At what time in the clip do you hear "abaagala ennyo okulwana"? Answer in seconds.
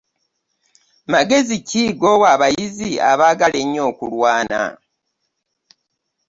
3.11-4.61